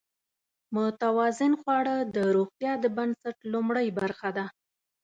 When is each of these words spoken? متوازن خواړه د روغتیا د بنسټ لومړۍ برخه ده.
متوازن 0.75 1.51
خواړه 1.61 1.95
د 2.15 2.17
روغتیا 2.35 2.73
د 2.83 2.85
بنسټ 2.97 3.37
لومړۍ 3.53 3.87
برخه 3.99 4.29
ده. 4.37 4.45